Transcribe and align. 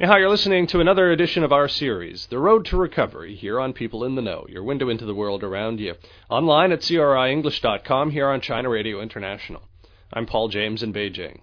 Hey, 0.00 0.06
hi, 0.06 0.18
you're 0.18 0.28
listening 0.28 0.68
to 0.68 0.78
another 0.78 1.10
edition 1.10 1.42
of 1.42 1.52
our 1.52 1.66
series, 1.66 2.26
The 2.26 2.38
Road 2.38 2.64
to 2.66 2.76
Recovery, 2.76 3.34
here 3.34 3.58
on 3.58 3.72
People 3.72 4.04
in 4.04 4.14
the 4.14 4.22
Know, 4.22 4.46
your 4.48 4.62
window 4.62 4.90
into 4.90 5.04
the 5.04 5.12
world 5.12 5.42
around 5.42 5.80
you. 5.80 5.96
Online 6.30 6.70
at 6.70 6.82
CRIEnglish.com, 6.82 8.12
here 8.12 8.28
on 8.28 8.40
China 8.40 8.68
Radio 8.68 9.00
International. 9.00 9.60
I'm 10.12 10.24
Paul 10.24 10.50
James 10.50 10.84
in 10.84 10.92
Beijing. 10.92 11.40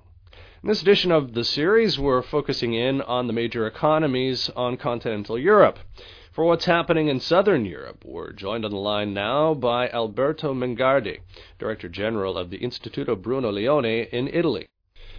In 0.63 0.69
this 0.69 0.81
edition 0.81 1.11
of 1.11 1.33
the 1.33 1.43
series, 1.43 1.99
we're 1.99 2.21
focusing 2.21 2.73
in 2.73 3.01
on 3.01 3.27
the 3.27 3.33
major 3.33 3.67
economies 3.67 4.49
on 4.55 4.77
continental 4.77 5.37
Europe. 5.37 5.77
For 6.31 6.45
what's 6.45 6.63
happening 6.63 7.09
in 7.09 7.19
southern 7.19 7.65
Europe, 7.65 8.05
we're 8.05 8.31
joined 8.31 8.63
on 8.63 8.71
the 8.71 8.77
line 8.77 9.13
now 9.13 9.53
by 9.53 9.89
Alberto 9.89 10.53
Mingardi, 10.53 11.19
Director 11.59 11.89
General 11.89 12.37
of 12.37 12.51
the 12.51 12.59
Instituto 12.59 13.21
Bruno 13.21 13.51
Leoni 13.51 14.07
in 14.13 14.29
Italy. 14.29 14.65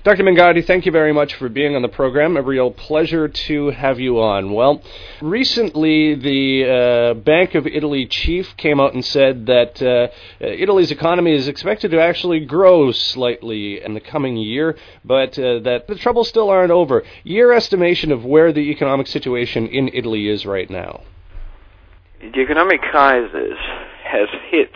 Dr. 0.07 0.23
Mingardi, 0.23 0.64
thank 0.64 0.86
you 0.86 0.93
very 0.93 1.12
much 1.12 1.34
for 1.34 1.48
being 1.48 1.75
on 1.75 1.82
the 1.82 1.89
program. 1.89 2.36
A 2.36 2.43
real 2.43 2.70
pleasure 2.70 3.27
to 3.27 3.70
have 3.70 3.98
you 3.98 4.21
on. 4.21 4.52
Well, 4.52 4.80
recently 5.21 6.14
the 6.14 7.11
uh, 7.11 7.14
Bank 7.14 7.57
of 7.57 7.67
Italy 7.67 8.07
chief 8.07 8.57
came 8.57 8.79
out 8.79 8.94
and 8.94 9.04
said 9.04 9.46
that 9.46 9.82
uh, 9.82 10.07
Italy's 10.39 10.93
economy 10.93 11.32
is 11.32 11.49
expected 11.49 11.90
to 11.90 12.00
actually 12.00 12.39
grow 12.39 12.93
slightly 12.93 13.82
in 13.82 13.94
the 13.94 14.00
coming 14.00 14.36
year, 14.36 14.77
but 15.04 15.36
uh, 15.40 15.58
that 15.64 15.89
the 15.89 15.96
troubles 15.96 16.29
still 16.29 16.50
aren't 16.50 16.71
over. 16.71 17.02
Your 17.25 17.52
estimation 17.52 18.13
of 18.13 18.25
where 18.25 18.52
the 18.52 18.71
economic 18.71 19.08
situation 19.08 19.66
in 19.66 19.91
Italy 19.93 20.29
is 20.29 20.46
right 20.46 20.71
now? 20.71 21.02
The 22.21 22.43
economic 22.43 22.80
crisis 22.80 23.58
has 24.04 24.29
hit 24.52 24.71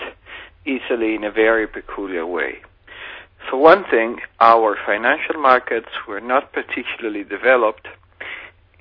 Italy 0.65 1.15
in 1.15 1.23
a 1.23 1.31
very 1.31 1.69
peculiar 1.69 2.27
way. 2.27 2.63
For 3.49 3.57
one 3.57 3.85
thing, 3.85 4.21
our 4.41 4.77
financial 4.87 5.41
markets 5.41 5.89
were 6.07 6.21
not 6.21 6.53
particularly 6.53 7.25
developed, 7.25 7.89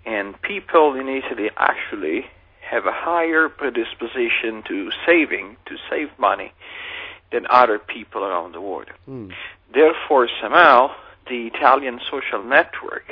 and 0.05 0.40
people 0.41 0.95
in 0.95 1.08
Italy 1.08 1.50
actually 1.58 2.26
have 2.62 2.86
a 2.86 2.91
higher 2.91 3.50
predisposition 3.50 4.64
to 4.67 4.92
saving, 5.06 5.58
to 5.66 5.78
save 5.89 6.09
money, 6.19 6.52
than 7.31 7.45
other 7.50 7.80
people 7.80 8.23
around 8.23 8.53
the 8.53 8.61
world. 8.61 8.89
Mm. 9.08 9.31
Therefore, 9.73 10.28
somehow, 10.42 10.91
the 11.28 11.47
Italian 11.47 12.00
social 12.09 12.44
network, 12.44 13.06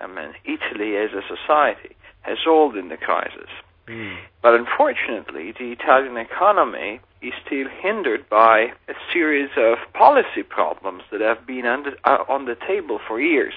I 0.00 0.06
mean, 0.06 0.34
Italy 0.44 0.96
as 0.96 1.10
a 1.12 1.22
society, 1.26 1.96
has 2.22 2.38
rolled 2.46 2.76
in 2.76 2.88
the 2.88 2.96
crisis. 2.96 3.48
Mm. 3.88 4.16
But 4.42 4.54
unfortunately, 4.54 5.52
the 5.52 5.72
Italian 5.72 6.16
economy 6.16 7.00
is 7.22 7.32
still 7.44 7.66
hindered 7.80 8.28
by 8.28 8.72
a 8.88 8.94
series 9.12 9.50
of 9.56 9.78
policy 9.92 10.42
problems 10.48 11.02
that 11.10 11.20
have 11.20 11.46
been 11.46 11.66
under, 11.66 11.96
uh, 12.04 12.24
on 12.28 12.46
the 12.46 12.56
table 12.66 12.98
for 13.06 13.20
years. 13.20 13.54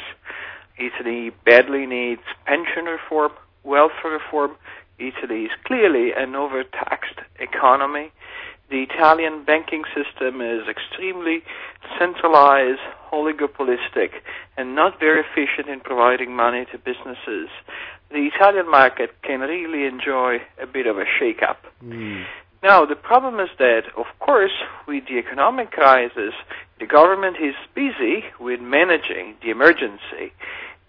Italy 0.77 1.31
badly 1.45 1.86
needs 1.86 2.21
pension 2.45 2.86
reform, 2.86 3.31
welfare 3.63 4.11
reform. 4.11 4.55
Italy 4.97 5.45
is 5.45 5.52
clearly 5.66 6.11
an 6.13 6.36
overtaxed 6.36 7.19
economy. 7.39 8.11
The 8.69 8.83
Italian 8.83 9.43
banking 9.43 9.83
system 9.95 10.41
is 10.41 10.67
extremely 10.69 11.43
centralized, 11.97 12.81
oligopolistic, 13.11 14.21
and 14.58 14.75
not 14.75 14.99
very 14.99 15.21
efficient 15.21 15.67
in 15.69 15.80
providing 15.80 16.36
money 16.36 16.66
to 16.71 16.77
businesses. 16.77 17.49
The 18.11 18.29
Italian 18.33 18.69
market 18.69 19.21
can 19.21 19.41
really 19.41 19.85
enjoy 19.85 20.38
a 20.61 20.65
bit 20.65 20.88
of 20.88 20.97
a 20.97 21.05
shake-up. 21.19 21.63
Mm. 21.83 22.25
Now, 22.63 22.85
the 22.85 22.95
problem 22.95 23.39
is 23.39 23.49
that, 23.57 23.83
of 23.95 24.05
course, 24.19 24.52
with 24.88 25.05
the 25.05 25.17
economic 25.17 25.71
crisis, 25.71 26.33
the 26.80 26.85
government 26.85 27.37
is 27.41 27.55
busy 27.73 28.25
with 28.39 28.59
managing 28.59 29.35
the 29.41 29.49
emergency, 29.49 30.33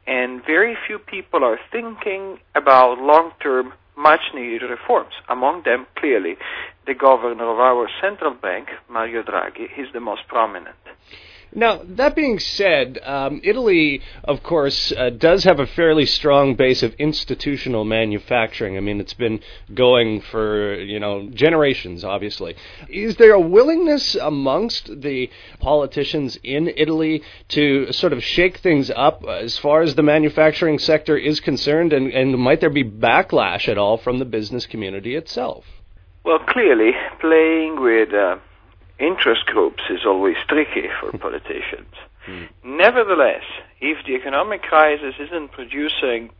and 0.06 0.44
very 0.44 0.76
few 0.86 0.98
people 0.98 1.44
are 1.44 1.58
thinking 1.70 2.38
about 2.56 2.98
long-term, 2.98 3.72
much-needed 3.96 4.62
reforms. 4.62 5.12
Among 5.28 5.62
them, 5.64 5.86
clearly, 5.96 6.36
the 6.86 6.94
governor 6.94 7.48
of 7.48 7.60
our 7.60 7.88
central 8.00 8.34
bank, 8.34 8.68
Mario 8.88 9.22
Draghi, 9.22 9.66
is 9.78 9.86
the 9.92 10.00
most 10.00 10.26
prominent. 10.26 10.74
Now, 11.54 11.80
that 11.84 12.14
being 12.14 12.38
said, 12.38 13.00
um, 13.02 13.40
Italy, 13.42 14.02
of 14.22 14.42
course, 14.42 14.92
uh, 14.92 15.10
does 15.10 15.42
have 15.44 15.58
a 15.58 15.66
fairly 15.66 16.06
strong 16.06 16.54
base 16.54 16.82
of 16.84 16.94
institutional 16.94 17.84
manufacturing. 17.84 18.76
I 18.76 18.80
mean, 18.80 19.00
it's 19.00 19.14
been 19.14 19.40
going 19.74 20.20
for, 20.20 20.74
you 20.74 21.00
know, 21.00 21.28
generations, 21.30 22.04
obviously. 22.04 22.54
Is 22.88 23.16
there 23.16 23.32
a 23.32 23.40
willingness 23.40 24.14
amongst 24.14 25.00
the 25.00 25.28
politicians 25.58 26.38
in 26.44 26.68
Italy 26.76 27.22
to 27.48 27.92
sort 27.92 28.12
of 28.12 28.22
shake 28.22 28.58
things 28.58 28.90
up 28.90 29.24
as 29.28 29.58
far 29.58 29.82
as 29.82 29.96
the 29.96 30.04
manufacturing 30.04 30.78
sector 30.78 31.16
is 31.16 31.40
concerned? 31.40 31.92
And, 31.92 32.12
and 32.12 32.38
might 32.38 32.60
there 32.60 32.70
be 32.70 32.84
backlash 32.84 33.68
at 33.68 33.76
all 33.76 33.96
from 33.96 34.20
the 34.20 34.24
business 34.24 34.66
community 34.66 35.16
itself? 35.16 35.64
Well, 36.24 36.38
clearly, 36.46 36.92
playing 37.20 37.80
with. 37.80 38.14
Uh 38.14 38.36
interest 39.00 39.46
groups 39.46 39.82
is 39.90 40.00
always 40.06 40.36
tricky 40.48 40.88
for 41.00 41.16
politicians. 41.18 41.94
Mm. 42.26 42.48
Nevertheless, 42.64 43.44
if 43.80 44.04
the 44.06 44.14
economic 44.14 44.62
crisis 44.62 45.14
isn't 45.18 45.52
producing 45.52 46.30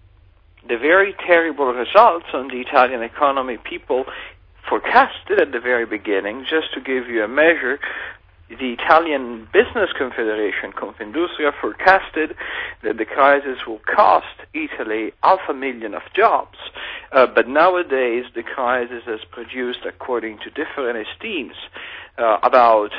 the 0.69 0.77
very 0.77 1.15
terrible 1.27 1.73
results 1.73 2.27
on 2.35 2.49
the 2.49 2.61
Italian 2.61 3.03
economy 3.03 3.57
people 3.57 4.05
forecasted 4.69 5.41
at 5.41 5.53
the 5.53 5.61
very 5.61 5.87
beginning, 5.87 6.45
just 6.49 6.75
to 6.75 6.81
give 6.81 7.09
you 7.09 7.25
a 7.25 7.29
measure, 7.29 7.81
the 8.51 8.73
Italian 8.73 9.47
Business 9.53 9.91
Confederation, 9.97 10.73
Confindustria, 10.73 11.53
forecasted 11.61 12.35
that 12.83 12.99
the 12.99 13.05
crisis 13.05 13.65
will 13.67 13.81
cost 13.87 14.27
Italy 14.53 15.13
half 15.23 15.41
a 15.49 15.55
million 15.55 15.95
of 15.95 16.03
jobs. 16.15 16.59
Uh, 17.13 17.27
but 17.27 17.49
nowadays, 17.49 18.25
the 18.35 18.43
crisis 18.43 19.05
has 19.07 19.21
produced, 19.31 19.81
according 19.87 20.39
to 20.39 20.51
different 20.51 21.07
estimates, 21.07 21.59
uh, 22.21 22.39
about 22.43 22.91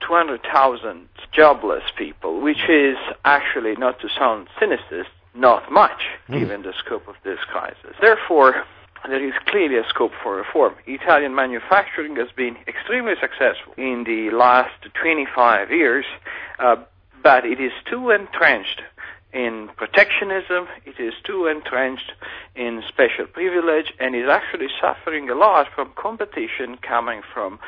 200,000 0.00 1.08
jobless 1.32 1.84
people, 1.96 2.40
which 2.40 2.68
is 2.68 2.96
actually, 3.24 3.74
not 3.76 4.00
to 4.00 4.08
sound 4.18 4.48
sinister, 4.58 5.04
not 5.34 5.70
much 5.70 6.02
mm. 6.28 6.38
given 6.38 6.62
the 6.62 6.72
scope 6.84 7.06
of 7.08 7.14
this 7.24 7.38
crisis. 7.50 7.94
Therefore, 8.00 8.64
there 9.08 9.24
is 9.24 9.34
clearly 9.46 9.76
a 9.76 9.84
scope 9.88 10.12
for 10.22 10.36
reform. 10.36 10.74
Italian 10.86 11.34
manufacturing 11.34 12.16
has 12.16 12.28
been 12.36 12.56
extremely 12.68 13.14
successful 13.20 13.72
in 13.76 14.04
the 14.04 14.30
last 14.36 14.70
25 15.00 15.70
years, 15.70 16.04
uh, 16.58 16.76
but 17.22 17.44
it 17.44 17.60
is 17.60 17.72
too 17.90 18.10
entrenched 18.10 18.82
in 19.32 19.70
protectionism, 19.76 20.68
it 20.84 21.00
is 21.00 21.14
too 21.24 21.46
entrenched 21.46 22.12
in 22.54 22.82
special 22.86 23.26
privilege, 23.26 23.92
and 23.98 24.14
is 24.14 24.28
actually 24.28 24.66
suffering 24.80 25.30
a 25.30 25.34
lot 25.34 25.66
from 25.74 25.90
competition 25.96 26.76
coming 26.86 27.22
from, 27.32 27.58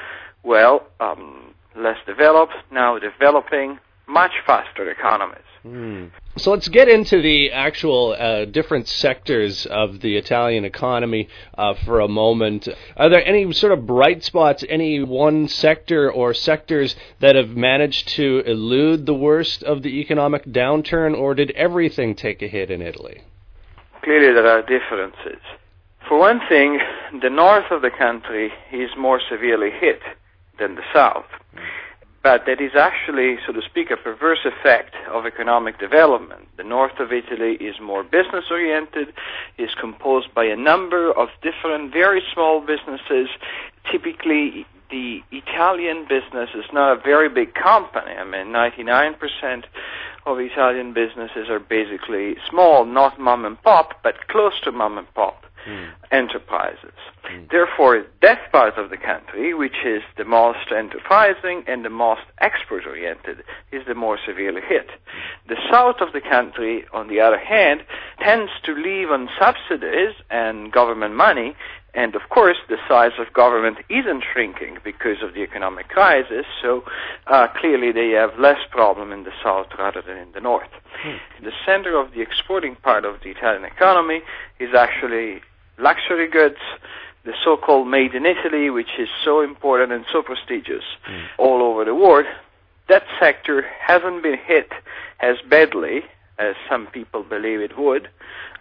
well, 0.44 0.86
um, 1.00 1.54
less 1.76 1.98
developed, 2.06 2.54
now 2.70 2.98
developing, 2.98 3.78
much 4.06 4.32
faster 4.46 4.90
economies. 4.90 5.38
Mm. 5.64 6.10
So 6.36 6.50
let's 6.50 6.68
get 6.68 6.88
into 6.88 7.22
the 7.22 7.52
actual 7.52 8.14
uh, 8.18 8.44
different 8.44 8.86
sectors 8.86 9.64
of 9.66 10.00
the 10.00 10.16
Italian 10.16 10.64
economy 10.64 11.28
uh, 11.56 11.74
for 11.84 12.00
a 12.00 12.08
moment. 12.08 12.68
Are 12.96 13.08
there 13.08 13.24
any 13.24 13.50
sort 13.52 13.72
of 13.72 13.86
bright 13.86 14.22
spots, 14.22 14.62
any 14.68 15.02
one 15.02 15.48
sector 15.48 16.10
or 16.10 16.34
sectors 16.34 16.96
that 17.20 17.34
have 17.34 17.50
managed 17.50 18.08
to 18.08 18.42
elude 18.44 19.06
the 19.06 19.14
worst 19.14 19.62
of 19.62 19.82
the 19.82 20.00
economic 20.00 20.44
downturn, 20.44 21.16
or 21.16 21.34
did 21.34 21.50
everything 21.52 22.14
take 22.14 22.42
a 22.42 22.48
hit 22.48 22.70
in 22.70 22.82
Italy? 22.82 23.22
Clearly, 24.02 24.34
there 24.34 24.46
are 24.46 24.60
differences. 24.60 25.40
For 26.08 26.18
one 26.18 26.40
thing, 26.46 26.78
the 27.22 27.30
north 27.30 27.70
of 27.70 27.80
the 27.80 27.90
country 27.90 28.52
is 28.70 28.90
more 28.98 29.20
severely 29.30 29.70
hit 29.70 30.00
than 30.58 30.74
the 30.74 30.84
south 30.92 31.26
but 32.24 32.46
that 32.46 32.58
is 32.58 32.72
actually, 32.74 33.36
so 33.46 33.52
to 33.52 33.60
speak, 33.60 33.90
a 33.90 33.98
perverse 33.98 34.46
effect 34.46 34.94
of 35.12 35.26
economic 35.26 35.78
development. 35.78 36.48
The 36.56 36.64
north 36.64 36.98
of 36.98 37.12
Italy 37.12 37.56
is 37.60 37.78
more 37.80 38.02
business 38.02 38.46
oriented, 38.50 39.12
is 39.58 39.74
composed 39.78 40.32
by 40.34 40.46
a 40.46 40.56
number 40.56 41.12
of 41.12 41.28
different, 41.42 41.92
very 41.92 42.22
small 42.32 42.62
businesses. 42.62 43.28
Typically, 43.92 44.64
the 44.90 45.22
Italian 45.32 46.06
business 46.08 46.48
is 46.54 46.64
not 46.72 46.96
a 46.96 47.00
very 47.02 47.28
big 47.28 47.52
company. 47.52 48.12
I 48.12 48.24
mean, 48.24 48.46
99% 48.54 49.64
of 50.24 50.38
Italian 50.38 50.94
businesses 50.94 51.50
are 51.50 51.60
basically 51.60 52.36
small, 52.48 52.86
not 52.86 53.20
mom 53.20 53.44
and 53.44 53.62
pop, 53.62 54.02
but 54.02 54.28
close 54.28 54.58
to 54.62 54.72
mom 54.72 54.96
and 54.96 55.12
pop 55.12 55.43
mm. 55.66 55.88
enterprises. 56.10 56.98
Mm. 57.30 57.50
Therefore, 57.50 58.04
that 58.22 58.52
part 58.52 58.76
of 58.78 58.90
the 58.90 58.96
country, 58.96 59.54
which 59.54 59.84
is 59.84 60.02
the 60.16 60.24
most 60.24 60.70
enterprising 60.74 61.64
and 61.66 61.84
the 61.84 61.90
most 61.90 62.22
export 62.40 62.86
oriented, 62.86 63.42
is 63.72 63.82
the 63.86 63.94
more 63.94 64.18
severely 64.26 64.60
hit. 64.66 64.88
The 65.48 65.56
south 65.70 65.96
of 66.00 66.12
the 66.12 66.20
country, 66.20 66.84
on 66.92 67.08
the 67.08 67.20
other 67.20 67.38
hand, 67.38 67.84
tends 68.20 68.50
to 68.64 68.72
live 68.72 69.10
on 69.10 69.28
subsidies 69.38 70.14
and 70.30 70.72
government 70.72 71.14
money 71.14 71.54
And 71.94 72.16
of 72.16 72.22
course, 72.28 72.56
the 72.68 72.76
size 72.88 73.12
of 73.20 73.32
government 73.32 73.78
isn't 73.88 74.24
shrinking 74.32 74.78
because 74.82 75.22
of 75.22 75.34
the 75.34 75.42
economic 75.42 75.88
crisis, 75.88 76.44
so 76.60 76.82
uh, 77.28 77.46
clearly 77.56 77.92
they 77.92 78.10
have 78.10 78.38
less 78.38 78.58
problem 78.70 79.12
in 79.12 79.22
the 79.22 79.30
south 79.42 79.68
rather 79.78 80.02
than 80.02 80.18
in 80.18 80.32
the 80.32 80.40
north. 80.40 80.70
Hmm. 81.02 81.18
The 81.44 81.52
center 81.64 81.96
of 81.96 82.12
the 82.12 82.20
exporting 82.20 82.74
part 82.76 83.04
of 83.04 83.20
the 83.22 83.30
Italian 83.30 83.64
economy 83.64 84.22
is 84.58 84.74
actually 84.74 85.42
luxury 85.78 86.28
goods, 86.28 86.58
the 87.24 87.32
so-called 87.44 87.88
made 87.88 88.14
in 88.14 88.26
Italy, 88.26 88.70
which 88.70 88.98
is 88.98 89.08
so 89.24 89.40
important 89.40 89.92
and 89.92 90.04
so 90.12 90.22
prestigious 90.22 90.84
mm. 91.08 91.24
all 91.38 91.62
over 91.62 91.84
the 91.84 91.94
world, 91.94 92.26
that 92.88 93.04
sector 93.18 93.64
hasn't 93.80 94.22
been 94.22 94.38
hit 94.38 94.70
as 95.20 95.36
badly 95.48 96.02
as 96.38 96.54
some 96.68 96.86
people 96.88 97.22
believe 97.22 97.60
it 97.60 97.78
would. 97.78 98.08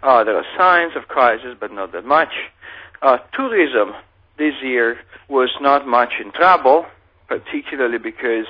Uh, 0.02 0.24
there 0.24 0.36
are 0.36 0.46
signs 0.56 0.96
of 0.96 1.08
crisis, 1.08 1.56
but 1.58 1.72
not 1.72 1.92
that 1.92 2.04
much. 2.04 2.32
Uh, 3.02 3.18
tourism 3.32 3.94
this 4.38 4.54
year 4.62 4.98
was 5.28 5.50
not 5.60 5.86
much 5.86 6.14
in 6.20 6.32
trouble, 6.32 6.86
particularly 7.28 7.98
because 7.98 8.46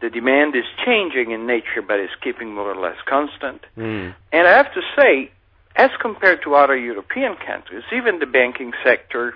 the 0.00 0.10
demand 0.10 0.56
is 0.56 0.64
changing 0.84 1.30
in 1.30 1.46
nature, 1.46 1.82
but 1.86 2.00
is 2.00 2.10
keeping 2.22 2.54
more 2.54 2.70
or 2.70 2.76
less 2.76 2.96
constant. 3.06 3.64
Mm. 3.76 4.14
And 4.32 4.48
I 4.48 4.56
have 4.56 4.72
to 4.74 4.82
say, 4.96 5.30
as 5.76 5.90
compared 6.00 6.42
to 6.42 6.54
other 6.54 6.76
European 6.76 7.36
countries, 7.36 7.82
even 7.92 8.18
the 8.18 8.26
banking 8.26 8.72
sector 8.84 9.34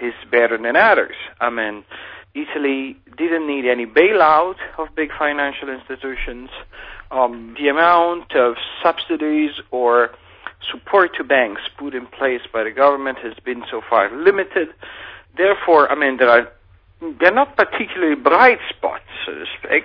is 0.00 0.14
better 0.30 0.58
than 0.58 0.76
others. 0.76 1.16
I 1.40 1.50
mean, 1.50 1.84
Italy 2.34 2.96
didn't 3.16 3.46
need 3.46 3.66
any 3.66 3.86
bailout 3.86 4.56
of 4.76 4.88
big 4.94 5.10
financial 5.18 5.68
institutions. 5.68 6.50
Um, 7.10 7.56
the 7.58 7.68
amount 7.68 8.34
of 8.36 8.56
subsidies 8.82 9.52
or 9.70 10.10
support 10.70 11.16
to 11.16 11.24
banks 11.24 11.62
put 11.78 11.94
in 11.94 12.06
place 12.06 12.42
by 12.52 12.64
the 12.64 12.70
government 12.70 13.18
has 13.18 13.34
been 13.44 13.64
so 13.70 13.80
far 13.88 14.14
limited. 14.14 14.68
Therefore, 15.36 15.90
I 15.90 15.94
mean, 15.94 16.18
there 16.18 16.28
are 16.28 16.52
they're 17.20 17.32
not 17.32 17.56
particularly 17.56 18.16
bright 18.16 18.58
spots, 18.68 19.04
so 19.24 19.32
to 19.32 19.44
speak, 19.58 19.84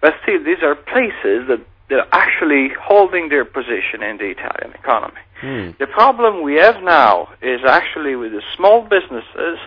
but 0.00 0.14
still 0.22 0.42
these 0.42 0.62
are 0.62 0.74
places 0.74 1.46
that 1.48 1.60
they're 1.88 2.08
actually 2.12 2.70
holding 2.80 3.28
their 3.28 3.44
position 3.44 4.02
in 4.02 4.16
the 4.16 4.30
Italian 4.30 4.74
economy. 4.74 5.20
Hmm. 5.40 5.70
The 5.78 5.86
problem 5.86 6.42
we 6.42 6.54
have 6.54 6.82
now 6.82 7.28
is 7.40 7.60
actually 7.64 8.16
with 8.16 8.32
the 8.32 8.42
small 8.56 8.82
businesses, 8.82 9.58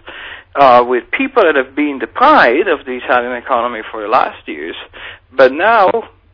uh, 0.56 0.83
with 0.85 1.09
people 1.12 1.44
that 1.44 1.56
have 1.56 1.75
been 1.75 1.97
deprived 2.00 2.68
of 2.68 2.85
the 2.85 2.97
Italian 2.97 3.33
economy 3.33 3.81
for 3.89 4.01
the 4.01 4.09
last 4.09 4.47
years, 4.47 4.75
but 5.31 5.53
now 5.53 5.89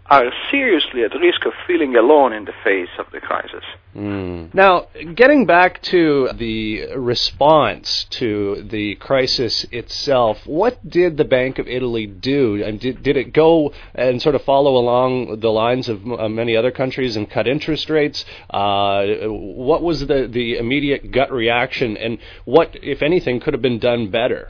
are 0.10 0.32
seriously 0.50 1.04
at 1.04 1.12
risk 1.20 1.46
of 1.46 1.54
feeling 1.66 1.96
alone 1.96 2.34
in 2.34 2.46
the 2.46 2.54
face 2.64 2.90
of 2.98 3.06
the 3.12 3.20
crisis. 3.20 3.64
Mm. 3.96 4.54
Now, 4.54 4.88
getting 5.16 5.46
back 5.46 5.82
to 5.84 6.30
the 6.34 6.96
response 6.96 8.06
to 8.12 8.64
the 8.70 8.96
crisis 8.96 9.66
itself, 9.72 10.46
what 10.46 10.88
did 10.88 11.18
the 11.18 11.26
Bank 11.26 11.60
of 11.60 11.68
Italy 11.68 12.06
do? 12.06 12.64
And 12.64 12.80
did, 12.80 13.04
did 13.04 13.18
it 13.18 13.34
go 13.34 13.74
and 13.96 14.22
sort 14.22 14.36
of 14.36 14.44
follow 14.44 14.78
along 14.78 15.40
the 15.40 15.50
lines 15.50 15.90
of 15.90 16.06
uh, 16.06 16.30
many 16.30 16.56
other 16.56 16.72
countries 16.72 17.18
and 17.18 17.30
cut 17.30 17.48
interest 17.48 17.90
rates? 17.90 18.24
Uh, 18.50 19.06
what 19.28 19.82
was 19.82 20.06
the, 20.06 20.28
the 20.32 20.58
immediate 20.58 21.12
gut 21.12 21.32
reaction, 21.32 21.98
and 21.98 22.20
what, 22.46 22.78
if 22.82 23.02
anything, 23.02 23.40
could 23.40 23.54
have 23.54 23.62
been 23.62 23.80
done 23.80 24.10
better? 24.10 24.50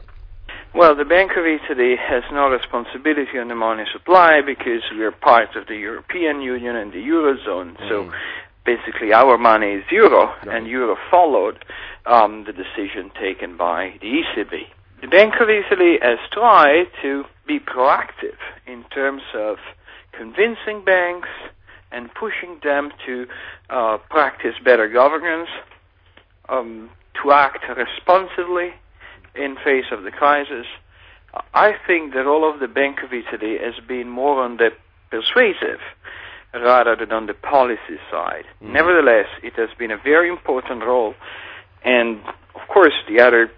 Well, 0.74 0.96
the 0.96 1.06
Bank 1.06 1.32
of 1.32 1.46
Italy 1.46 1.96
has 1.98 2.24
no 2.32 2.50
responsibility 2.50 3.40
on 3.40 3.48
the 3.48 3.56
money 3.56 3.86
supply 3.92 4.42
because 4.46 4.84
we 4.92 5.04
are 5.04 5.12
part 5.12 5.56
of 5.56 5.68
the 5.68 5.76
European 5.76 6.42
Union 6.42 6.76
and 6.76 6.92
the 6.92 6.98
Eurozone. 6.98 7.78
Mm. 7.78 7.90
So 7.90 8.12
basically 8.68 9.14
our 9.14 9.38
money 9.38 9.76
is 9.80 9.84
euro, 9.90 10.28
right. 10.46 10.58
and 10.58 10.68
euro 10.68 10.98
followed 11.10 11.64
um, 12.06 12.46
the 12.46 12.54
decision 12.54 13.10
taken 13.20 13.58
by 13.58 13.94
the 14.02 14.22
ECB. 14.22 14.68
The 15.02 15.08
Bank 15.08 15.36
of 15.40 15.50
Italy 15.50 15.98
has 16.02 16.20
tried 16.32 16.88
to 17.02 17.24
be 17.48 17.60
proactive 17.60 18.38
in 18.68 18.84
terms 18.94 19.22
of 19.34 19.58
convincing 20.12 20.84
banks 20.86 21.30
and 21.92 22.10
pushing 22.14 22.60
them 22.64 22.92
to 23.06 23.26
uh, 23.70 23.98
practice 24.10 24.56
better 24.64 24.90
governance, 24.90 25.50
um, 26.50 26.90
to 27.24 27.32
act 27.32 27.64
responsibly, 27.70 28.74
in 29.38 29.56
face 29.64 29.86
of 29.92 30.04
the 30.04 30.12
crisis. 30.12 30.66
I 31.54 31.74
think 31.86 32.14
the 32.14 32.24
role 32.24 32.50
of 32.52 32.60
the 32.60 32.68
Bank 32.68 33.00
of 33.04 33.14
Italy 33.14 33.58
has 33.64 33.76
been 33.88 34.10
more 34.10 34.42
on 34.42 34.58
the 34.58 34.70
persuasive 35.12 35.80
rather 36.54 36.96
than 36.96 37.12
on 37.12 37.28
the 37.28 37.34
policy 37.34 38.00
side. 38.10 38.46
Mm. 38.62 38.74
Nevertheless, 38.74 39.28
it 39.44 39.54
has 39.56 39.70
been 39.78 39.92
a 39.92 39.98
very 39.98 40.30
important 40.30 40.84
role, 40.84 41.14
and 41.84 42.20
of 42.56 42.68
course, 42.68 42.94
the 43.08 43.20
other 43.20 43.52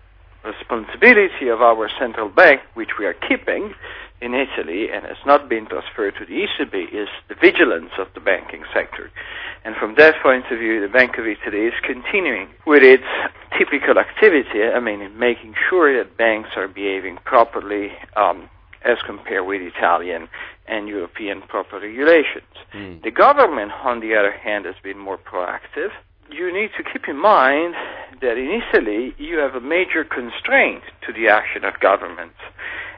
responsibility 0.43 1.47
of 1.49 1.61
our 1.61 1.89
central 1.99 2.29
bank, 2.29 2.61
which 2.73 2.97
we 2.97 3.05
are 3.05 3.15
keeping, 3.27 3.73
in 4.21 4.33
Italy 4.33 4.87
and 4.93 5.05
has 5.05 5.17
not 5.25 5.47
been 5.47 5.65
transferred 5.65 6.13
to 6.15 6.25
the 6.25 6.45
ECB 6.45 6.93
is 6.93 7.07
the 7.29 7.35
vigilance 7.35 7.91
of 7.97 8.07
the 8.13 8.19
banking 8.19 8.63
sector. 8.73 9.09
And 9.63 9.75
from 9.75 9.95
that 9.95 10.15
point 10.21 10.45
of 10.51 10.59
view, 10.59 10.81
the 10.81 10.91
Bank 10.91 11.17
of 11.17 11.25
Italy 11.25 11.67
is 11.67 11.73
continuing 11.83 12.49
with 12.65 12.83
its 12.83 13.03
typical 13.57 13.97
activity, 13.97 14.63
I 14.63 14.79
mean, 14.79 15.17
making 15.17 15.55
sure 15.69 15.95
that 15.97 16.17
banks 16.17 16.49
are 16.55 16.67
behaving 16.67 17.17
properly 17.25 17.91
um, 18.15 18.49
as 18.83 18.97
compared 19.05 19.45
with 19.45 19.61
Italian 19.61 20.27
and 20.67 20.87
European 20.87 21.41
proper 21.41 21.79
regulations. 21.79 22.53
Mm. 22.73 23.03
The 23.03 23.11
government, 23.11 23.71
on 23.83 23.99
the 23.99 24.15
other 24.15 24.31
hand, 24.31 24.65
has 24.65 24.75
been 24.83 24.97
more 24.97 25.17
proactive. 25.17 25.89
You 26.31 26.53
need 26.53 26.69
to 26.77 26.83
keep 26.83 27.07
in 27.07 27.17
mind 27.17 27.73
that 28.21 28.37
in 28.37 28.61
Italy, 28.61 29.15
you 29.17 29.37
have 29.39 29.55
a 29.55 29.61
major 29.61 30.03
constraint 30.03 30.83
to 31.05 31.13
the 31.13 31.27
action 31.27 31.65
of 31.65 31.79
governments 31.79 32.37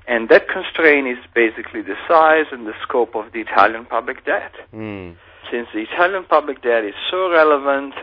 and 0.07 0.29
that 0.29 0.49
constraint 0.49 1.07
is 1.07 1.17
basically 1.33 1.81
the 1.81 1.95
size 2.07 2.47
and 2.51 2.67
the 2.67 2.73
scope 2.81 3.15
of 3.15 3.31
the 3.33 3.39
Italian 3.39 3.85
public 3.85 4.25
debt. 4.25 4.51
Mm. 4.73 5.15
Since 5.49 5.67
the 5.73 5.81
Italian 5.81 6.25
public 6.25 6.61
debt 6.61 6.83
is 6.83 6.95
so 7.09 7.29
relevant, 7.29 7.93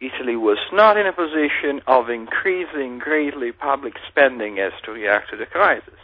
Italy 0.00 0.36
was 0.36 0.58
not 0.72 0.96
in 0.96 1.06
a 1.06 1.12
position 1.12 1.80
of 1.86 2.10
increasing 2.10 2.98
greatly 2.98 3.52
public 3.52 3.94
spending 4.08 4.58
as 4.58 4.72
to 4.84 4.92
react 4.92 5.30
to 5.30 5.36
the 5.36 5.46
crisis. 5.46 5.94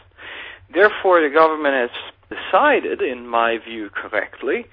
Therefore, 0.73 1.21
the 1.21 1.35
government 1.35 1.75
has 1.75 1.91
decided, 2.31 3.03
in 3.03 3.27
my 3.27 3.59
view 3.59 3.91
correctly, 3.91 4.67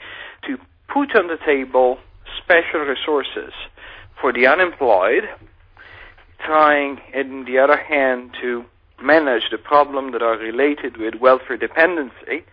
to 0.48 0.58
put 0.88 1.16
on 1.16 1.28
the 1.28 1.38
table 1.46 1.98
special 2.42 2.82
resources 2.82 3.54
for 4.20 4.32
the 4.32 4.48
unemployed, 4.48 5.24
trying, 6.46 7.00
on 7.14 7.46
the 7.46 7.60
other 7.60 7.78
hand, 7.78 8.32
to 8.42 8.64
manage 9.02 9.50
the 9.52 9.58
problem 9.58 10.12
that 10.12 10.22
are 10.22 10.38
related 10.38 10.98
with 10.98 11.16
welfare 11.16 11.58
dependency 11.58 12.46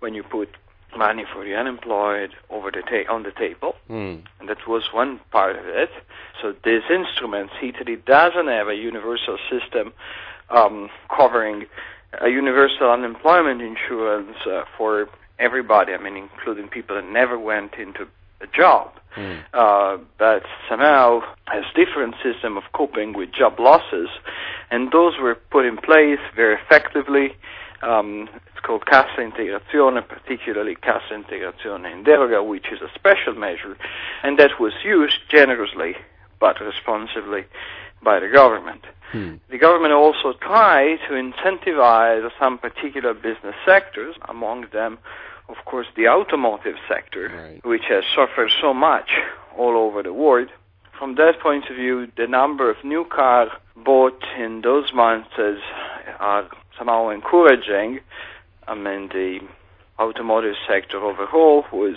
when 0.00 0.14
you 0.14 0.22
put 0.22 0.48
money 0.96 1.24
for 1.32 1.44
the 1.44 1.54
unemployed 1.54 2.30
over 2.50 2.70
the 2.70 2.82
ta- 2.82 3.12
on 3.12 3.22
the 3.22 3.32
table, 3.32 3.74
mm. 3.88 4.22
and 4.40 4.48
that 4.48 4.66
was 4.66 4.84
one 4.92 5.20
part 5.30 5.56
of 5.56 5.66
it. 5.66 5.90
So 6.40 6.54
these 6.64 6.82
instruments, 6.90 7.54
Italy 7.62 7.96
doesn't 7.96 8.48
have 8.48 8.68
a 8.68 8.74
universal 8.74 9.38
system 9.50 9.92
um, 10.50 10.88
covering 11.14 11.66
a 12.20 12.28
universal 12.28 12.90
unemployment 12.90 13.60
insurance 13.60 14.36
uh, 14.46 14.64
for 14.76 15.08
everybody. 15.38 15.92
I 15.92 15.98
mean, 15.98 16.16
including 16.16 16.68
people 16.68 16.96
that 16.96 17.08
never 17.08 17.38
went 17.38 17.74
into 17.74 18.06
a 18.40 18.46
job, 18.46 18.92
mm. 19.16 19.42
uh, 19.52 19.98
but 20.18 20.42
somehow 20.68 21.20
has 21.46 21.64
different 21.74 22.14
system 22.22 22.56
of 22.56 22.64
coping 22.72 23.12
with 23.12 23.32
job 23.32 23.58
losses, 23.58 24.08
and 24.70 24.90
those 24.92 25.14
were 25.20 25.34
put 25.34 25.66
in 25.66 25.76
place 25.76 26.20
very 26.34 26.54
effectively. 26.54 27.36
Um, 27.82 28.28
it's 28.46 28.60
called 28.64 28.86
Cassa 28.86 29.20
Integrazione, 29.20 30.06
particularly 30.06 30.74
Cassa 30.74 31.12
Integrazione 31.14 31.92
in 31.92 32.04
Deroga, 32.04 32.46
which 32.46 32.66
is 32.72 32.80
a 32.80 32.90
special 32.94 33.34
measure, 33.34 33.76
and 34.22 34.38
that 34.38 34.58
was 34.58 34.72
used 34.84 35.18
generously 35.30 35.94
but 36.40 36.60
responsibly 36.60 37.44
by 38.02 38.20
the 38.20 38.28
government. 38.28 38.84
Hmm. 39.12 39.36
The 39.50 39.58
government 39.58 39.92
also 39.92 40.34
tried 40.34 40.98
to 41.08 41.14
incentivize 41.14 42.28
some 42.38 42.58
particular 42.58 43.14
business 43.14 43.54
sectors, 43.64 44.16
among 44.28 44.66
them 44.72 44.98
of 45.48 45.56
course, 45.64 45.86
the 45.96 46.08
automotive 46.08 46.76
sector, 46.88 47.30
right. 47.34 47.64
which 47.64 47.84
has 47.88 48.04
suffered 48.14 48.50
so 48.60 48.74
much 48.74 49.10
all 49.56 49.76
over 49.76 50.02
the 50.02 50.12
world. 50.12 50.48
From 50.98 51.14
that 51.14 51.40
point 51.40 51.64
of 51.70 51.76
view, 51.76 52.08
the 52.16 52.26
number 52.26 52.70
of 52.70 52.76
new 52.84 53.04
cars 53.04 53.50
bought 53.76 54.22
in 54.38 54.60
those 54.62 54.92
months 54.92 55.30
are 56.20 56.48
somehow 56.76 57.08
encouraging. 57.10 58.00
I 58.66 58.74
mean, 58.74 59.08
the 59.08 59.40
automotive 59.98 60.54
sector 60.68 60.98
overall 60.98 61.64
was 61.72 61.96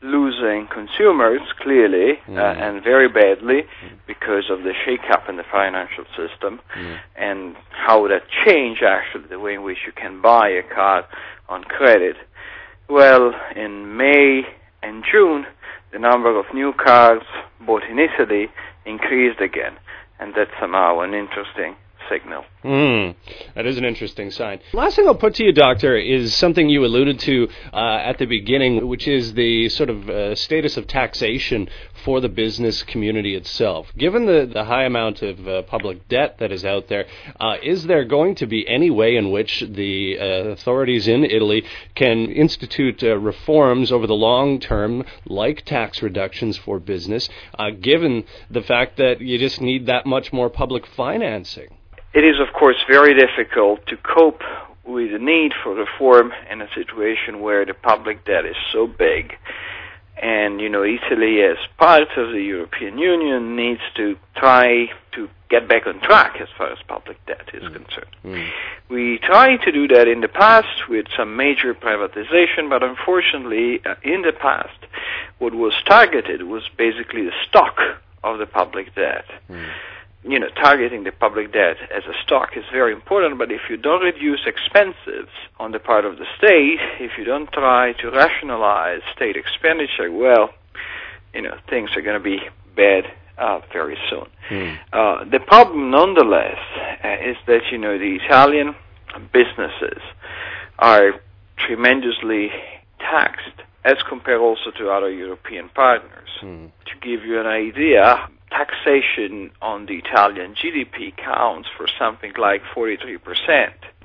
losing 0.00 0.68
consumers 0.72 1.40
clearly 1.60 2.20
mm. 2.28 2.38
uh, 2.38 2.60
and 2.60 2.84
very 2.84 3.08
badly 3.08 3.62
mm. 3.62 3.98
because 4.06 4.44
of 4.48 4.62
the 4.62 4.72
shake-up 4.84 5.28
in 5.28 5.36
the 5.36 5.42
financial 5.50 6.04
system 6.16 6.60
mm. 6.76 6.98
and 7.16 7.56
how 7.70 8.06
that 8.06 8.22
changed 8.46 8.82
actually 8.82 9.26
the 9.28 9.40
way 9.40 9.54
in 9.54 9.62
which 9.62 9.78
you 9.86 9.92
can 9.92 10.22
buy 10.22 10.48
a 10.48 10.62
car 10.62 11.04
on 11.48 11.64
credit. 11.64 12.16
Well, 12.88 13.32
in 13.56 13.96
May 13.96 14.42
and 14.82 15.04
June, 15.10 15.46
the 15.92 15.98
number 15.98 16.38
of 16.38 16.46
new 16.54 16.72
cars 16.72 17.22
bought 17.66 17.82
in 17.82 17.98
Italy 17.98 18.46
increased 18.86 19.40
again. 19.40 19.76
and 20.20 20.34
that's 20.34 20.50
somehow 20.60 21.00
an 21.00 21.14
interesting 21.14 21.76
signal. 22.08 22.44
Mm, 22.64 23.14
that 23.54 23.66
is 23.66 23.78
an 23.78 23.84
interesting 23.84 24.30
sign. 24.30 24.60
Last 24.72 24.96
thing 24.96 25.06
I'll 25.06 25.14
put 25.14 25.34
to 25.36 25.44
you, 25.44 25.52
Doctor, 25.52 25.96
is 25.96 26.34
something 26.34 26.68
you 26.68 26.84
alluded 26.84 27.18
to 27.20 27.48
uh, 27.72 28.00
at 28.04 28.18
the 28.18 28.26
beginning, 28.26 28.88
which 28.88 29.06
is 29.06 29.34
the 29.34 29.68
sort 29.68 29.90
of 29.90 30.08
uh, 30.08 30.34
status 30.34 30.76
of 30.76 30.86
taxation 30.86 31.68
for 32.04 32.20
the 32.20 32.28
business 32.28 32.82
community 32.82 33.34
itself. 33.34 33.92
Given 33.96 34.26
the, 34.26 34.48
the 34.52 34.64
high 34.64 34.84
amount 34.84 35.22
of 35.22 35.46
uh, 35.46 35.62
public 35.62 36.08
debt 36.08 36.38
that 36.38 36.52
is 36.52 36.64
out 36.64 36.88
there, 36.88 37.06
uh, 37.38 37.56
is 37.62 37.86
there 37.86 38.04
going 38.04 38.34
to 38.36 38.46
be 38.46 38.68
any 38.68 38.90
way 38.90 39.16
in 39.16 39.30
which 39.30 39.64
the 39.68 40.18
uh, 40.18 40.24
authorities 40.50 41.08
in 41.08 41.24
Italy 41.24 41.64
can 41.94 42.30
institute 42.30 43.02
uh, 43.02 43.16
reforms 43.18 43.92
over 43.92 44.06
the 44.06 44.14
long 44.14 44.58
term, 44.58 45.04
like 45.26 45.64
tax 45.64 46.02
reductions 46.02 46.56
for 46.56 46.78
business, 46.78 47.28
given 47.80 48.24
the 48.50 48.62
fact 48.62 48.96
that 48.96 49.20
you 49.20 49.38
just 49.38 49.60
need 49.60 49.86
that 49.86 50.06
much 50.06 50.32
more 50.32 50.50
public 50.50 50.86
financing? 50.86 51.77
It 52.18 52.24
is, 52.24 52.40
of 52.40 52.52
course, 52.52 52.78
very 52.88 53.14
difficult 53.14 53.86
to 53.86 53.96
cope 53.96 54.42
with 54.84 55.12
the 55.12 55.20
need 55.20 55.52
for 55.62 55.72
reform 55.72 56.32
in 56.50 56.60
a 56.60 56.68
situation 56.74 57.40
where 57.40 57.64
the 57.64 57.74
public 57.74 58.24
debt 58.24 58.44
is 58.44 58.56
so 58.72 58.88
big. 58.88 59.34
And, 60.20 60.60
you 60.60 60.68
know, 60.68 60.82
Italy, 60.82 61.42
as 61.42 61.58
part 61.78 62.08
of 62.16 62.32
the 62.32 62.42
European 62.42 62.98
Union, 62.98 63.54
needs 63.54 63.82
to 63.94 64.16
try 64.34 64.88
to 65.12 65.28
get 65.48 65.68
back 65.68 65.86
on 65.86 66.00
track 66.00 66.40
as 66.40 66.48
far 66.58 66.72
as 66.72 66.78
public 66.88 67.24
debt 67.26 67.50
is 67.54 67.62
mm. 67.62 67.72
concerned. 67.72 68.16
Mm. 68.24 68.50
We 68.88 69.18
tried 69.18 69.58
to 69.58 69.70
do 69.70 69.86
that 69.86 70.08
in 70.08 70.20
the 70.20 70.26
past 70.26 70.88
with 70.88 71.06
some 71.16 71.36
major 71.36 71.72
privatization, 71.72 72.68
but 72.68 72.82
unfortunately, 72.82 73.80
uh, 73.86 73.94
in 74.02 74.22
the 74.22 74.32
past, 74.32 74.80
what 75.38 75.54
was 75.54 75.72
targeted 75.86 76.42
was 76.42 76.64
basically 76.76 77.22
the 77.22 77.38
stock 77.48 77.78
of 78.24 78.40
the 78.40 78.46
public 78.46 78.92
debt. 78.96 79.26
Mm 79.48 79.70
you 80.28 80.38
know, 80.38 80.48
targeting 80.50 81.04
the 81.04 81.12
public 81.12 81.52
debt 81.52 81.76
as 81.94 82.04
a 82.04 82.12
stock 82.22 82.50
is 82.56 82.64
very 82.70 82.92
important, 82.92 83.38
but 83.38 83.50
if 83.50 83.62
you 83.70 83.76
don't 83.78 84.02
reduce 84.02 84.40
expenses 84.46 85.28
on 85.58 85.72
the 85.72 85.78
part 85.78 86.04
of 86.04 86.18
the 86.18 86.26
state, 86.36 86.78
if 87.00 87.12
you 87.16 87.24
don't 87.24 87.50
try 87.52 87.92
to 87.94 88.10
rationalize 88.10 89.00
state 89.16 89.36
expenditure, 89.36 90.12
well, 90.12 90.50
you 91.32 91.40
know, 91.40 91.56
things 91.70 91.90
are 91.96 92.02
going 92.02 92.18
to 92.18 92.22
be 92.22 92.40
bad 92.76 93.04
uh, 93.38 93.60
very 93.72 93.96
soon. 94.10 94.26
Mm. 94.50 94.78
Uh, 94.92 95.24
the 95.24 95.40
problem, 95.40 95.90
nonetheless, 95.90 96.58
uh, 97.02 97.16
is 97.24 97.36
that, 97.46 97.62
you 97.72 97.78
know, 97.78 97.98
the 97.98 98.16
Italian 98.22 98.74
businesses 99.32 100.02
are 100.78 101.12
tremendously 101.56 102.50
taxed 102.98 103.62
as 103.84 103.96
compared 104.08 104.40
also 104.40 104.70
to 104.76 104.90
other 104.90 105.10
European 105.10 105.70
partners. 105.70 106.28
Mm. 106.42 106.70
To 106.86 106.92
give 107.00 107.24
you 107.24 107.40
an 107.40 107.46
idea, 107.46 108.28
taxation 108.50 109.50
on 109.60 109.86
the 109.86 109.94
Italian 109.94 110.54
GDP 110.54 111.16
counts 111.16 111.68
for 111.76 111.86
something 111.98 112.32
like 112.38 112.62
43%, 112.74 113.18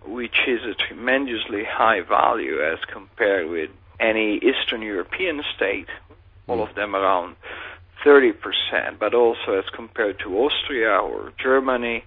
which 0.06 0.36
is 0.48 0.62
a 0.64 0.74
tremendously 0.74 1.64
high 1.64 2.02
value 2.02 2.62
as 2.62 2.80
compared 2.92 3.50
with 3.50 3.70
any 4.00 4.38
Eastern 4.38 4.82
European 4.82 5.42
state, 5.56 5.88
all 6.48 6.62
of 6.62 6.76
them 6.76 6.96
around 6.96 7.36
30%, 8.06 9.00
but 9.00 9.14
also 9.14 9.54
as 9.58 9.66
compared 9.74 10.20
to 10.20 10.38
Austria 10.38 10.98
or 10.98 11.32
Germany, 11.42 12.04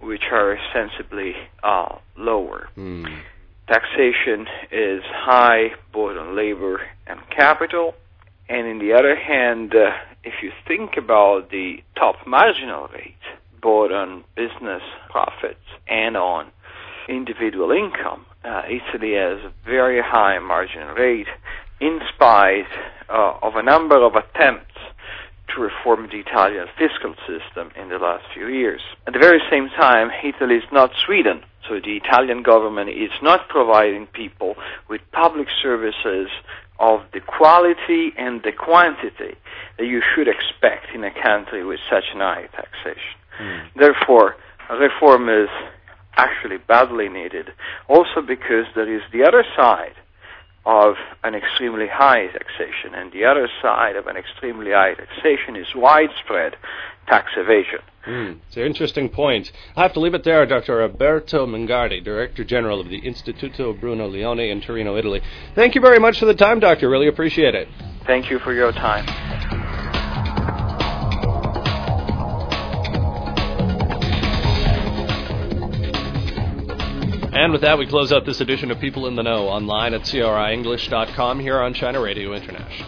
which 0.00 0.24
are 0.32 0.58
sensibly 0.72 1.34
uh, 1.62 1.96
lower. 2.16 2.68
Mm. 2.76 3.20
Taxation 3.68 4.46
is 4.72 5.02
high 5.04 5.72
both 5.92 6.16
on 6.16 6.34
labor 6.34 6.80
and 7.06 7.20
capital, 7.30 7.94
and 8.48 8.66
in 8.66 8.78
the 8.78 8.94
other 8.94 9.14
hand, 9.14 9.74
uh, 9.74 9.90
if 10.22 10.34
you 10.42 10.50
think 10.66 10.96
about 10.96 11.50
the 11.50 11.76
top 11.96 12.16
marginal 12.26 12.88
rate, 12.88 13.14
both 13.62 13.90
on 13.90 14.24
business 14.36 14.82
profits 15.10 15.64
and 15.88 16.16
on 16.16 16.50
individual 17.08 17.70
income, 17.72 18.26
uh, 18.44 18.62
Italy 18.66 19.14
has 19.14 19.38
a 19.44 19.52
very 19.64 20.00
high 20.02 20.38
marginal 20.38 20.94
rate 20.94 21.26
in 21.80 22.00
spite 22.14 22.70
uh, 23.08 23.34
of 23.42 23.56
a 23.56 23.62
number 23.62 24.02
of 24.04 24.14
attempts 24.14 24.66
to 25.54 25.60
reform 25.60 26.08
the 26.10 26.18
Italian 26.18 26.66
fiscal 26.78 27.14
system 27.26 27.70
in 27.76 27.88
the 27.88 27.98
last 27.98 28.24
few 28.32 28.46
years. 28.48 28.80
At 29.06 29.14
the 29.14 29.18
very 29.18 29.40
same 29.50 29.68
time, 29.68 30.10
Italy 30.22 30.56
is 30.56 30.64
not 30.72 30.92
Sweden, 31.04 31.42
so 31.68 31.80
the 31.80 31.96
Italian 31.96 32.42
government 32.42 32.90
is 32.90 33.10
not 33.22 33.48
providing 33.48 34.06
people 34.06 34.54
with 34.88 35.00
public 35.12 35.48
services 35.62 36.28
of 36.78 37.00
the 37.12 37.20
quality 37.20 38.12
and 38.16 38.42
the 38.42 38.52
quantity 38.52 39.36
that 39.78 39.86
you 39.86 40.02
should 40.14 40.28
expect 40.28 40.94
in 40.94 41.04
a 41.04 41.10
country 41.10 41.64
with 41.64 41.80
such 41.90 42.04
an 42.14 42.20
high 42.20 42.46
taxation. 42.54 43.16
Mm. 43.40 43.66
Therefore, 43.76 44.36
reform 44.70 45.28
is 45.28 45.48
actually 46.16 46.58
badly 46.58 47.08
needed, 47.08 47.50
also 47.88 48.20
because 48.26 48.66
there 48.74 48.92
is 48.92 49.02
the 49.12 49.22
other 49.22 49.44
side 49.56 49.94
of 50.66 50.94
an 51.24 51.34
extremely 51.34 51.86
high 51.90 52.26
taxation, 52.26 52.94
and 52.94 53.12
the 53.12 53.24
other 53.24 53.48
side 53.62 53.96
of 53.96 54.06
an 54.06 54.16
extremely 54.16 54.72
high 54.72 54.94
taxation 54.94 55.56
is 55.56 55.66
widespread 55.74 56.54
tax 57.08 57.32
evasion. 57.36 57.80
Mm, 58.06 58.38
it's 58.46 58.56
an 58.56 58.62
interesting 58.64 59.08
point. 59.08 59.50
I 59.76 59.82
have 59.82 59.92
to 59.94 60.00
leave 60.00 60.14
it 60.14 60.24
there, 60.24 60.44
Dr. 60.46 60.76
Roberto 60.76 61.46
Mingardi, 61.46 62.02
Director 62.02 62.44
General 62.44 62.80
of 62.80 62.88
the 62.88 63.00
Istituto 63.00 63.78
Bruno 63.78 64.08
Leoni 64.08 64.50
in 64.50 64.60
Torino, 64.60 64.96
Italy. 64.96 65.20
Thank 65.54 65.74
you 65.74 65.80
very 65.80 65.98
much 65.98 66.18
for 66.18 66.26
the 66.26 66.34
time, 66.34 66.60
Doctor. 66.60 66.88
Really 66.88 67.08
appreciate 67.08 67.54
it. 67.54 67.68
Thank 68.06 68.30
you 68.30 68.38
for 68.38 68.52
your 68.52 68.72
time. 68.72 69.29
And 77.40 77.52
with 77.52 77.62
that, 77.62 77.78
we 77.78 77.86
close 77.86 78.12
out 78.12 78.26
this 78.26 78.42
edition 78.42 78.70
of 78.70 78.78
People 78.80 79.06
in 79.06 79.16
the 79.16 79.22
Know 79.22 79.48
online 79.48 79.94
at 79.94 80.02
CRIEnglish.com 80.02 81.40
here 81.40 81.58
on 81.58 81.72
China 81.72 81.98
Radio 81.98 82.34
International. 82.34 82.86